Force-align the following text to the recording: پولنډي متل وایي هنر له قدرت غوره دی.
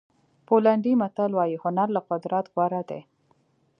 پولنډي 0.47 0.91
متل 1.01 1.31
وایي 1.35 1.57
هنر 1.63 1.87
له 1.95 2.01
قدرت 2.09 2.45
غوره 2.53 2.81
دی. 2.89 3.01